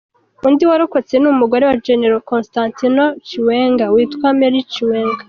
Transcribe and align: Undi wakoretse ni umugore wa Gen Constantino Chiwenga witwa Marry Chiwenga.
Undi 0.47 0.63
wakoretse 0.69 1.15
ni 1.17 1.27
umugore 1.33 1.63
wa 1.69 1.75
Gen 1.83 2.03
Constantino 2.29 3.03
Chiwenga 3.27 3.85
witwa 3.93 4.27
Marry 4.39 4.59
Chiwenga. 4.71 5.19